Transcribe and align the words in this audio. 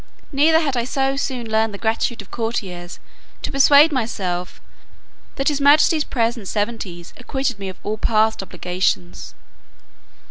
Neither 0.31 0.61
had 0.61 0.75
I 0.75 0.83
so 0.83 1.15
soon 1.15 1.47
learned 1.51 1.75
the 1.75 1.77
gratitude 1.77 2.23
of 2.23 2.31
courtiers, 2.31 2.99
to 3.43 3.51
persuade 3.51 3.91
myself, 3.91 4.59
that 5.35 5.49
his 5.49 5.61
majesty's 5.61 6.03
present 6.05 6.47
severities 6.47 7.13
acquitted 7.17 7.59
me 7.59 7.69
of 7.69 7.77
all 7.83 7.99
past 7.99 8.41
obligations. 8.41 9.35